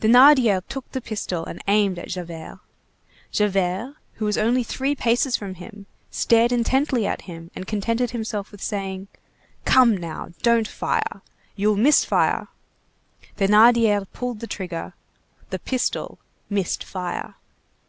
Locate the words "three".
4.64-4.96